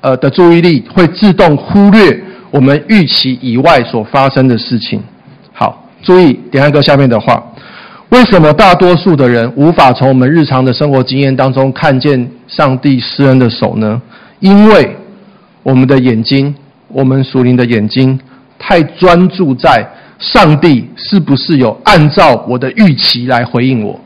[0.01, 2.20] 呃的注意力会自动忽略
[2.51, 5.01] 我们预期以外所发生的事情。
[5.53, 7.42] 好，注意点一个下面的话。
[8.12, 14.03] 为什么大多数的人无法从我们日常的生活经验当中看见上帝施恩的手呢？
[14.38, 14.94] 因为
[15.62, 16.55] 我们的眼睛，
[16.88, 18.20] 我们属灵的眼睛，
[18.59, 23.98] 太专注在上帝是不是有按照我的预期来回应我。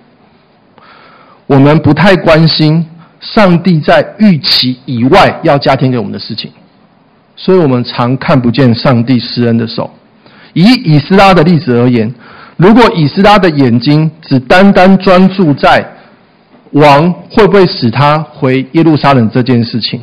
[1.48, 2.86] 我们不太关心
[3.18, 6.52] 上帝在预期以外要加添给我们的事情，
[7.34, 9.90] 所以我们常看不见上帝施恩的手。
[10.52, 12.14] 以以斯拉的例子而言。
[12.56, 15.84] 如果以斯拉的眼睛只单单专注在
[16.72, 20.00] 王会不会使他回耶路撒冷这件事情，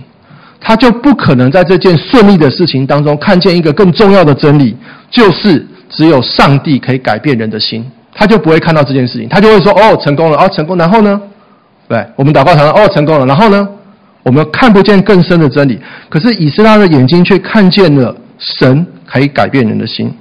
[0.62, 4.76] 他就不可能在这件顺利的事情当中看见一个更重要的真理，
[5.10, 11.22] 就是只有上帝可以改变人的心，他就不会看到这件事情，他就会说：“哦，成功了，哦，成功。”然后呢？
[11.88, 13.68] 对，我们祷告常常：“哦，成功了。”然后呢？
[14.24, 20.16] 我们看不见更深的真理，可是以斯拉的眼睛却看见了神可以改变人的心。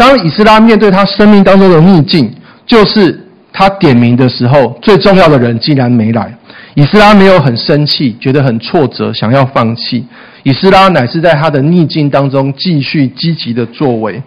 [0.00, 2.34] 当以斯拉面对他生命当中的逆境，
[2.64, 3.20] 就是
[3.52, 6.34] 他点名的时候，最重要的人竟然没来。
[6.74, 10.06] 以斯拉没有很生气，觉得很挫折，想要放弃。
[10.42, 14.22] 以斯拉乃是在他的逆境当中继续积极的作为。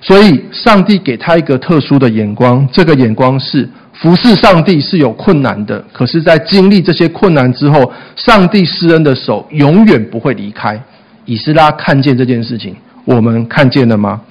[0.00, 10.80] 所以，上帝给他一个特殊的眼光，这个眼光是服侍上帝是有困难的，可是，在经历这些困难之后，上帝施恩的手永远不会离开。
[11.26, 14.22] 以斯拉看见这件事情，我们看见了吗？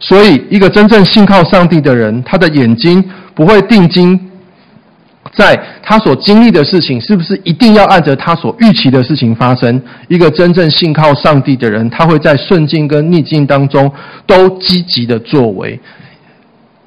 [0.00, 3.02] 所以，一个真正信靠上帝的人，他的眼睛
[3.34, 4.30] 不会定睛
[5.32, 9.80] 在他所经历的事情是不是一定要按着他所预期的事情发生。
[10.08, 13.90] 一个真正信靠上帝的人，他会在顺境跟逆境当中
[14.26, 15.80] 都积极的作为，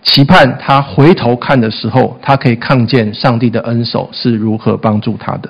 [0.04, 5.50] 期盼他回头看的时候，他可以看见上帝的恩手是如何帮助他的。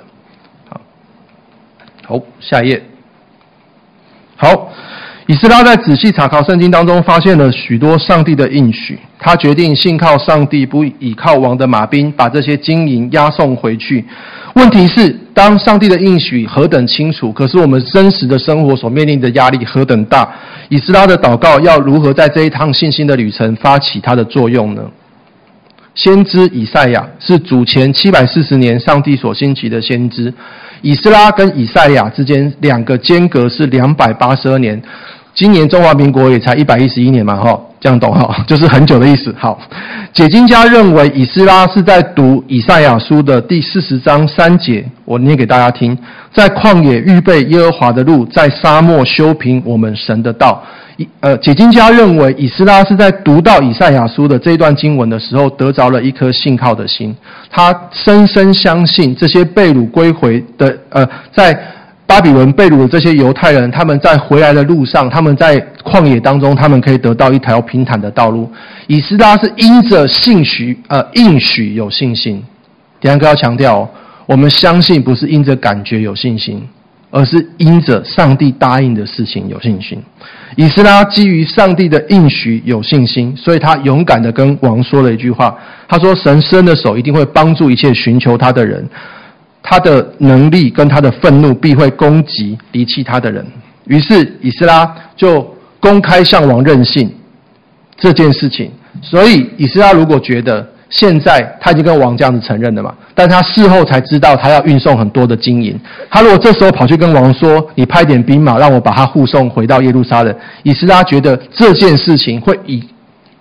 [0.68, 0.80] 好，
[2.06, 2.82] 好，下一页，
[4.36, 4.72] 好。
[5.28, 8.98] 以斯拉在仔细查考圣经当中，发现了许多上帝的应许。
[9.18, 14.02] 他决定信靠上帝，不倚靠王的马兵，把这些金银押送回去。
[14.54, 20.26] 问题是，当上帝的应许何等清楚，可是我们真实的生活所面临的压力何等大？
[20.70, 24.82] 以斯拉的祷告要如何在这一趟信心的旅程发起它的作用呢？
[25.94, 30.32] 先知以赛亚是主前七百四十年上帝所兴起的先知。
[30.80, 34.80] 以斯拉跟以赛亚之间两个间隔是两百八十二年。
[35.38, 39.32] 今年中华民国也才一百一十一年嘛，哈，这样懂哈， 就是很久的意思。
[39.38, 39.56] 好，
[40.12, 45.96] 解经家认为以斯拉是在读以赛亚书的第四十章三节，我念给大家听：
[46.34, 50.60] 在旷野预备耶和华的路，在沙漠修平我们神的道。
[51.20, 57.16] 呃，解经家认为以斯拉是在读到以赛亚书的这一段经文的时候，得着了一颗信靠的心，
[57.48, 61.56] 他深深相信这些被掳归回的，呃，在。
[62.08, 68.50] 巴比伦被掳的这些犹太人，他们在回来的路上，他们在旷野当中，他们可以得到一条平坦的道路。
[68.86, 72.42] 以斯拉是因着信许呃应许有信心。
[72.98, 73.86] 第二个要强调，
[74.24, 76.66] 我们相信不是因着感觉有信心。
[77.10, 79.98] 而是因着上帝答应的事情有信心。
[80.56, 85.56] 以斯拉基于上帝的应许有信心，所以他勇敢地跟王说了一句话
[85.88, 88.86] ：“他说，神伸的手一定会帮助一切寻求他的人，
[89.62, 93.46] 他的能力跟他的愤怒必会攻击离弃他的人。”
[93.86, 97.10] 于是以斯拉就公开向王任性
[97.96, 98.70] 这件事情。
[99.00, 105.78] 所以以斯拉如果觉得，现在他已经跟王这样子承认了嘛，但他事后才知道他要运送很多的金银。
[106.10, 112.82] 他如果这时候跑去跟王说：“你派点兵马让我把他护送回到耶路撒冷。”以斯拉觉得这件事情会以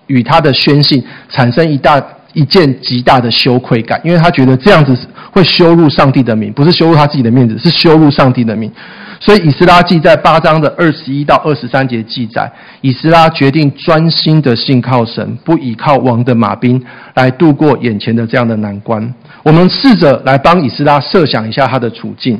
[0.08, 2.01] 与他的宣信产生一大
[2.38, 4.95] 一件极大的羞愧感，因为他觉得这样子
[5.32, 8.71] 会羞辱上帝的名，不是羞辱他自己的面子，是羞辱上帝的名。
[9.19, 16.80] 所以，以斯拉记在八章的二十一到二十三节记载，以斯拉决定专心的信靠神，不依靠王的马兵
[17.15, 19.12] 来度过眼前的这样的难关。
[19.41, 22.39] 我们试着来帮以斯拉设想一下他的处境。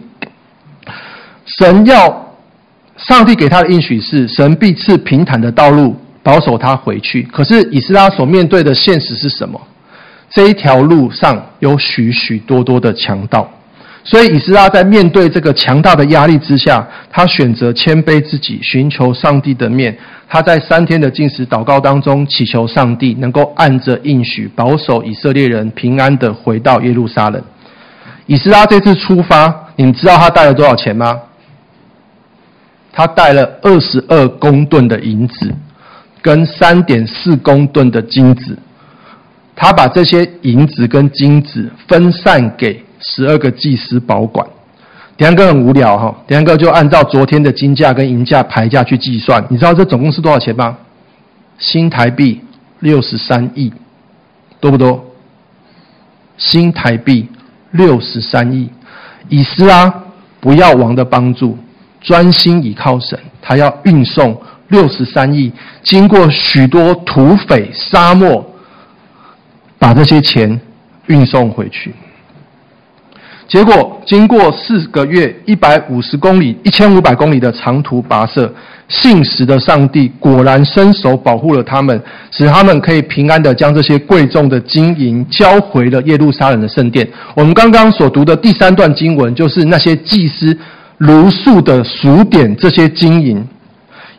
[1.58, 2.36] 神要
[2.98, 7.24] 上帝给他的应许是，神必赐平坦的道路，保守他回去。
[7.32, 9.60] 可是，以斯拉所面对的现实是什么？
[10.38, 13.50] 这一条路上有许许多多的强盗。
[14.04, 19.98] 所以，以斯拉在面对这个强大的压力之下，他选择谦卑自己，寻求上帝的面。
[20.30, 27.42] 他在三天的禁食祷告当中，祈求上帝能够按着应许，保守以色列人平安的回到耶路撒冷。
[28.28, 31.20] 以斯拉这次出发，你们知道他带了多少钱吗？
[32.94, 35.52] 他带了二十二公吨的银子，
[36.22, 38.56] 跟三点四公吨的金子。
[39.58, 42.82] 他把这些银子跟金子分散给。
[43.00, 44.46] 十二个祭司保管，
[45.16, 50.76] 第二个很无聊哈，第二个就按照昨天的金价跟银价牌价去计算，你知道这总共是多少钱吗？
[51.60, 52.42] 新台币
[52.80, 53.72] 六十三亿，
[54.60, 55.06] 多不多？
[56.38, 57.30] 新台币
[57.70, 58.68] 六十三亿，
[59.30, 59.94] 以斯拉
[60.40, 61.56] 不要王的帮助，
[62.02, 68.44] 专心倚靠神，他要运送六十三亿，经过许多土匪沙漠，
[69.80, 70.60] 把这些钱
[71.08, 71.94] 运送回去。
[73.48, 78.54] 结果，经过四个月、一百五十公里、一千五百公里的长途跋涉，
[78.90, 87.08] 信实的上帝果然伸手保护了他们，使他们可以平安地将这些贵重的金银交回了耶路撒冷的圣殿。
[87.36, 90.58] 我们刚刚所读的第三段经文，就是那些祭司
[90.98, 93.48] 如数的数点这些金银。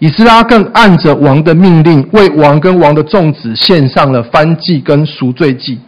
[0.01, 5.79] 以斯拉更按着王的命令，为王跟王的众子献上了燔祭跟赎罪祭。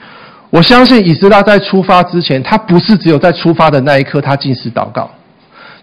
[0.51, 5.09] 我相信以斯拉在出发之前，他不是只有在出发的那一刻，他进食祷告。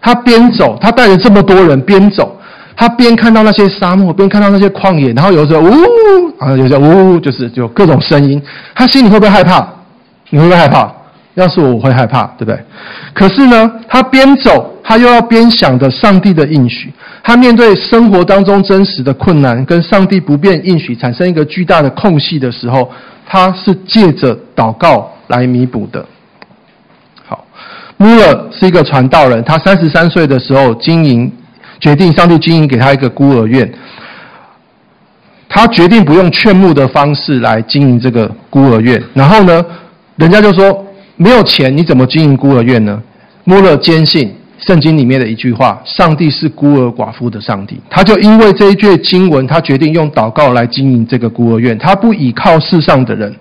[0.00, 2.36] 他边走，他带着这么多人边走，
[2.76, 5.72] 他边看到那些沙漠，边看到那些旷野，然后有时候呜，
[6.38, 8.40] 啊，有时候呜，就是有各种声音。
[8.74, 9.66] 他心里会不会害怕？
[10.28, 10.92] 你会不会害怕？
[11.40, 12.58] 要是我，我会害怕，对不对？
[13.14, 16.92] 可是呢，他边走，他又要边想着上帝的应许。
[17.22, 22.90] 他面对生活当中真实的困难，跟上帝不变应许产生一个巨大的空隙的时候。
[23.30, 26.02] 他是借着祷告来弥补的。
[27.26, 27.44] 好，
[27.98, 31.30] 穆勒是一个传道人，他三十三岁的时候经营，
[31.78, 33.70] 决定上帝经营给他一个孤儿院。
[35.46, 39.02] 他决定不用劝募的方式来经营这个孤儿院。
[39.12, 39.62] 然后呢，
[40.16, 40.86] 人家就说
[41.18, 43.02] 没有钱，你怎么经营孤儿院呢？
[43.44, 44.34] 穆勒坚信。
[44.66, 51.78] 圣经里面的一句话：“上帝是孤儿寡妇的上帝。”他就因为这一句经文，他决定用祷告来经营这个孤儿院。
[51.78, 53.32] 他不依靠世上的人。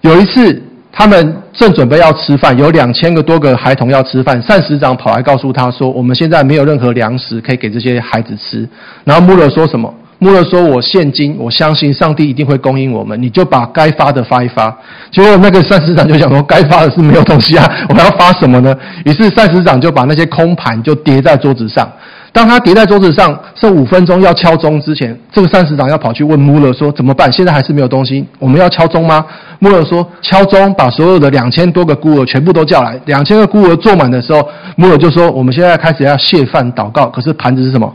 [0.00, 4.40] 有一次，他们正准备要吃饭，有两千个多个孩童要吃饭。
[4.40, 8.66] 膳食长跑来告诉他说：“我们现在没有任何粮食可以给这些孩子吃。”
[9.04, 9.94] 然后穆勒说什么？
[10.22, 14.72] 穆勒说：“我现金我相信上帝一定会供应我们，你就把该发的发一发。”
[15.10, 18.72] 结果那个膳食长就想说：“该发的是没有东西啊， 我们要发什么呢？”
[19.04, 21.90] 于是膳食长就把那些空盘就叠在桌子上。
[22.30, 27.30] 当他叠在桌子上剩五分钟要敲钟之前，这个膳食长要跑去问穆勒说：“怎么办？
[27.32, 29.24] 现在还是没有东西，我们要敲钟吗？”
[29.58, 32.96] 穆勒说：“敲钟，把所有的两千多个孤儿全部都叫来。
[33.06, 37.92] 两千个孤儿坐满的时候，穆勒就说：‘我们现在开始要谢饭祷告。’可是盘子是什么？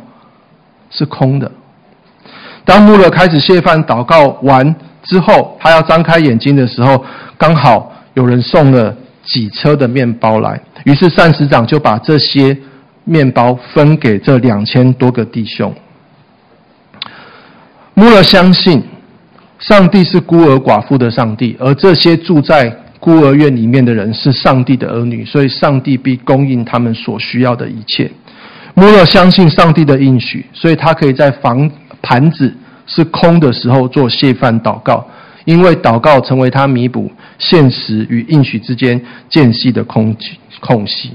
[0.92, 1.50] 是空的。”
[2.68, 7.02] 当穆勒开始谢饭祷告完之后，他要张开眼睛的时候，
[7.38, 10.60] 刚好有人送了几车的面包来。
[10.84, 12.56] 于是膳食长就把这些
[13.06, 15.74] 面包分给这两千多个弟兄。
[17.94, 18.84] 穆勒相信
[19.60, 28.12] 上帝是孤儿寡妇的上帝，而这些住在孤儿院里面的人是上帝的儿女，所以上帝必供应他们所需要的一切。
[28.74, 31.72] 穆勒相信上帝的应许，所以他可以在房。
[32.02, 32.54] 盘子
[32.86, 35.06] 是空的时候做谢饭祷告，
[35.46, 40.16] 因为祷告成为他弥补现实与应许之间间隙的空
[40.60, 41.12] 空隙。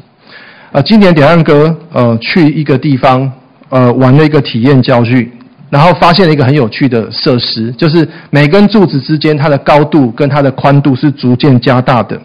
[0.70, 3.30] 呃，今年点亮哥呃去一个地方
[3.68, 5.30] 呃玩了一个体验教具，
[5.68, 12.20] 然后发现了一个很有趣的设施，就是每根柱子之间它的高度跟它的宽度是逐渐加大的。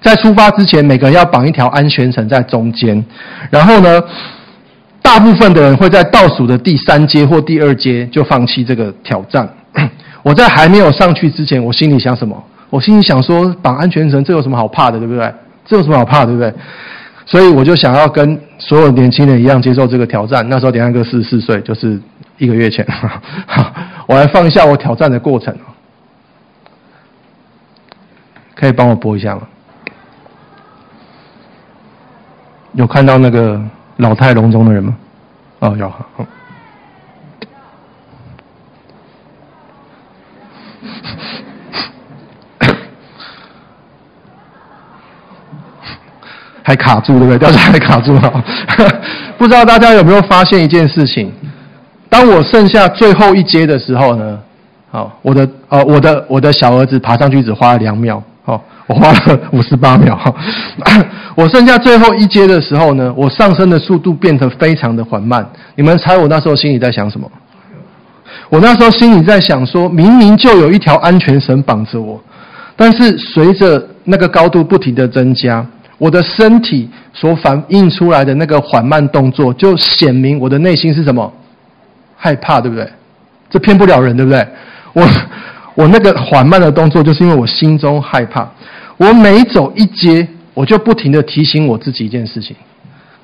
[0.00, 3.04] 在出发之前，每个人要绑一条安全绳在中间，
[3.48, 4.02] 然后呢，
[5.04, 9.46] 大部分的人会在倒数的第三阶或第二阶就放弃这个挑战。
[10.24, 12.42] 我在还没有上去之前，我心里想什么？
[12.70, 15.30] 我心里想说，绑安全绳这有什么好怕的，对不对？
[15.66, 16.52] 这有什么好怕，对不对？
[17.26, 20.48] 所以我就想要跟所有年轻人一样接受这个挑战。
[20.48, 22.00] 那时候点亮哥四十四岁，就是
[22.38, 22.86] 一个月前。
[24.08, 25.54] 我来放一下我挑战的过程，
[28.54, 29.42] 可以帮我播一下吗？
[32.72, 33.62] 有看到那个
[33.98, 34.96] 老态龙钟的人吗？
[35.60, 35.92] 哦，有。
[46.62, 47.38] 还卡住，对不对？
[47.38, 48.44] 掉下来还卡住了。
[49.38, 51.32] 不知道大家有没有发现一件事情？
[52.08, 54.40] 当我剩下最后一阶的时候呢？
[54.90, 58.22] 好，我的呃，我的我的小儿子爬上去只花了两秒。
[58.86, 60.18] 我花了五十八秒。
[61.34, 65.46] 我剩下最后一阶的时候呢，我上升的速度变得非常的缓慢。
[65.74, 67.30] 你们猜我那时候心里在想什么？
[68.50, 72.22] 我那时候心里在想说，明明就有一条安全绳绑着我，
[72.76, 75.64] 但是随着那个高度不停的增加。
[75.96, 81.32] 我的身体所反映出来的那个缓慢动作，就显明我的内心是什么？
[82.16, 82.86] 害怕，对不对？
[83.48, 84.46] 这骗不了人，对不对？
[84.92, 85.08] 我
[85.74, 88.48] 我那个缓慢的动作，就是因为我心中害怕。
[88.96, 92.56] 我每走一阶，我就不停地提醒我自己一件事情：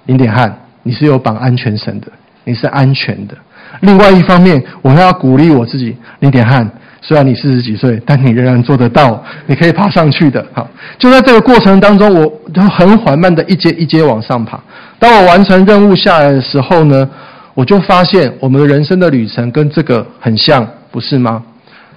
[0.07, 2.09] 林点汉，你是有绑安全绳的，
[2.45, 3.37] 你是安全的。
[3.81, 6.69] 另外一方面，我还要鼓励我自己，林点汉。
[7.03, 10.45] 虽然你四十几岁，但你仍然做得到，你可以爬上去的。
[10.53, 10.69] 好，
[10.99, 14.61] 就在这个过程当中，我就很缓慢的一阶一阶往上爬。
[14.99, 17.09] 当我完成任务下来的时候呢，
[17.55, 21.43] 我就发现我们的人生的旅程跟这个很像，不是吗？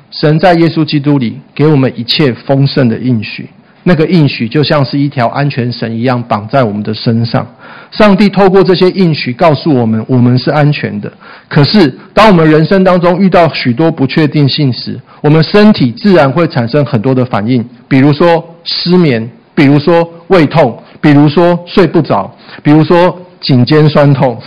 [0.09, 3.49] 神在耶稣基督里给我们一切丰盛的应许。
[3.84, 7.46] 那个应许就像是一条安全绳一样绑在我们的身上。
[7.92, 11.12] 上帝透过这些应许告诉我们，我们是安全的。
[11.48, 24.42] 可是，当我们人生当中遇到许多不确定性时，我们身体自然会产生很多的反应，比如说失眠，比如说胃痛，比如说睡不着，比如说颈肩酸痛。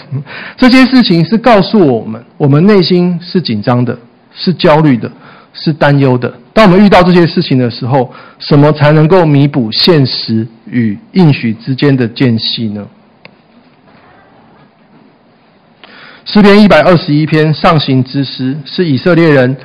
[0.57, 3.97] 这些事情是告诉我们，我们内心是紧张的，
[4.35, 5.09] 是焦虑的，
[5.57, 6.33] 是担忧的。
[6.53, 12.87] 当我们遇到这些事情的时候，什么才能够弥补现实与应许之间的间隙呢？
[16.25, 19.57] 诗篇一百二十一篇上行之诗，是以色列人，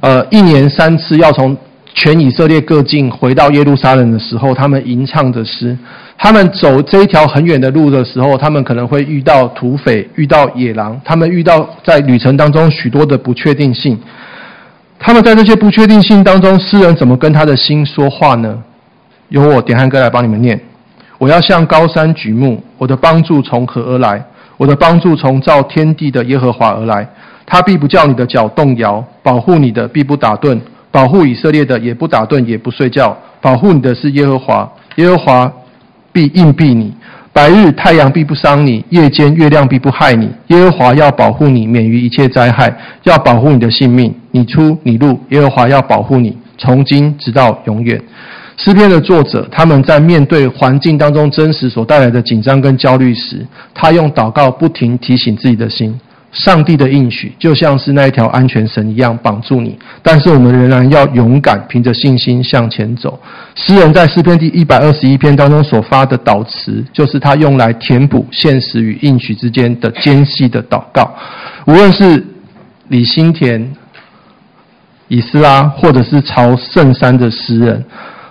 [0.00, 1.56] 呃，一年三次要从
[1.94, 5.76] 全以色列各境回到耶路撒冷的时候，他们吟唱的诗。
[6.18, 13.98] 他们走这一条很远的路的时候，他们可能会遇到土匪，遇到野狼，他们遇到在旅程当中许多的不确定性。
[15.02, 18.62] 他们在这些不确定性当中，诗人怎么跟他的心说话呢？
[19.30, 20.60] 由我点汉哥来帮你们念。
[21.16, 24.22] 我要向高山举目，我的帮助从何而来？
[24.58, 27.08] 我的帮助从造天地的耶和华而来。
[27.46, 33.16] 他必不叫你的脚动摇，保护你的必不打盹，保护以色列的也不打盹也不睡觉。
[33.40, 35.50] 保护你的是耶和华，耶和华
[36.12, 36.94] 必应庇你。
[37.32, 40.28] 白日太阳必不伤你，夜间月亮必不害你。
[40.48, 44.12] 耶和华要保护你，免于一切灾害，要保护你的性命。
[44.32, 48.00] 你出你入，耶和华要保护你，从今直到永远。
[48.56, 55.98] 诗篇的作者，他们在面对环境当中真实所带来的紧张跟焦虑时，他用祷告不停提醒自己的心。
[56.32, 63.20] 上帝的应许就像是那一条安全绳一样绑住你，但是我们仍然要勇敢，凭着信心向前走。
[63.56, 71.12] 诗人在诗篇第一百二十一篇当中所发的祷词，就是他用来填补现实与应许之间的间隙的祷告。
[71.66, 72.24] 无论是
[72.88, 73.72] 李新田、
[75.08, 77.84] 以斯拉，或者是朝圣山的诗人。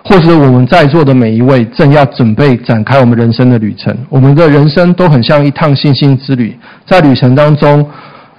[0.10, 6.58] 或者我们在座的每一位正要准备展开我们人生的旅程，我们的人生都很像一趟信心之旅。
[6.84, 7.88] 在旅程当中，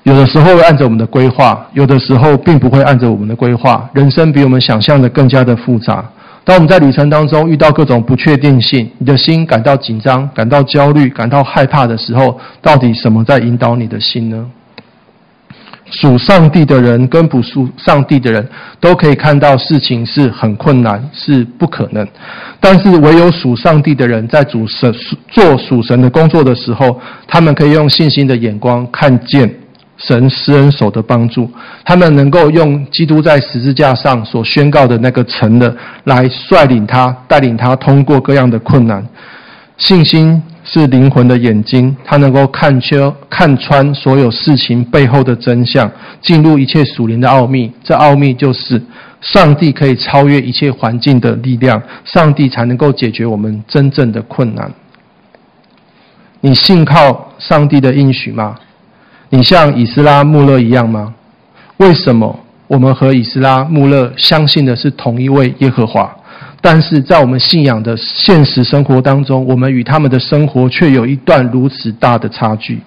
[0.02, 3.88] 有的时候会按着我们的规划，有的时候并不会按着我们的规划。
[3.94, 6.04] 人生比我们想象的更加的复杂。
[6.42, 14.44] 当我们在旅程当中遇到各种不确定性，你的心感到紧张、感到焦虑、感到害怕的时候，到底什么在引导你的心呢？
[15.90, 22.06] 属上帝的人跟不属上帝的人都可以看到事情是很困难，是不可能。
[22.60, 24.94] 但是唯有属上帝的人，在主神
[25.28, 29.52] 做属神的工作的时候，他们可以用信心的眼光看见
[29.96, 31.50] 神施恩手的帮助，
[31.84, 35.74] 他们能够用基督在十字架上所宣告的那个成了，
[36.04, 39.04] 来率领他、带领他通过各样的困难。
[39.80, 47.72] 信心是灵魂的眼睛，它能够看穿、看穿所有事情背后的真相，进入一切属灵的奥秘。
[47.82, 48.80] 这奥秘就是
[49.22, 54.70] 上帝可以超越一切环境的力量，上帝才能够解决我们真正的困难。
[56.42, 58.56] 你信靠上帝的应许吗？
[59.30, 61.14] 你像以斯拉穆勒一样吗？
[61.78, 66.14] 为什么我们和以斯拉穆勒相信的是同一位耶和华，
[66.60, 72.80] 但是在我们信仰的现实生活当中，我们与他们的生活却有一段如此大的差距？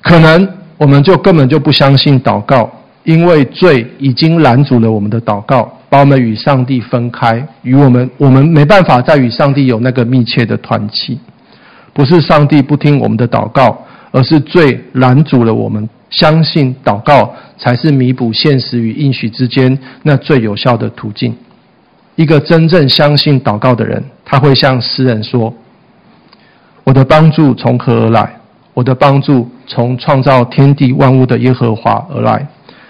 [0.00, 0.48] 可能
[0.78, 2.70] 我们就根本就不相信祷告，
[3.04, 11.18] 因为罪已经拦阻了我们的祷告，把我们与上帝分开，与我们我们没办法再与上帝有那个密切的团契。
[11.92, 21.36] 不是上帝不听我们的祷告，而是罪拦阻了我们相信祷告才是弥补现实与应许之间那最有效的途径。
[22.14, 25.52] 一个真正相信祷告的人，他会向诗人说
[26.84, 28.36] ：“我的帮助从何而来？
[28.74, 32.46] 我的帮助从创造天地万物的耶和华而来。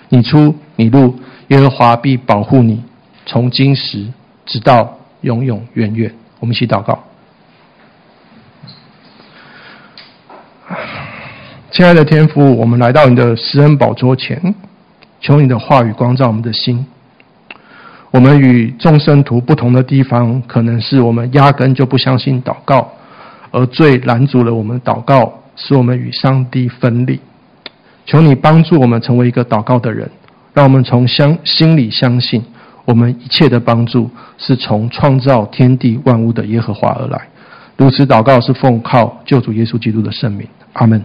[0.09, 1.19] 你出你入，
[1.49, 2.83] 耶和华必保护你，
[3.25, 4.07] 从今时
[4.45, 6.99] 直到永永远远。”我们一起祷告。
[11.71, 14.55] 亲爱的天父，我们来到你的施恩宝座前，
[15.21, 16.85] 求你的话语光照我们的心。
[18.13, 22.93] 我们与众生徒不同的地方，可能是我们压根就不相信祷告，
[23.51, 27.19] 而最拦阻了我们祷告，使我们与上帝分离。
[28.05, 30.11] 求你帮助我们成为一个祷告的人，
[30.53, 32.45] 让我们从相心里相信，
[32.85, 37.19] 我们一切的帮助是从创造天地万物的耶和华而来。
[37.79, 41.03] 如此祷告是奉靠救主耶稣基督的圣名，阿门。